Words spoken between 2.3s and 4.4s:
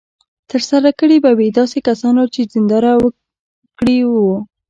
چې دینداره وګړي وو.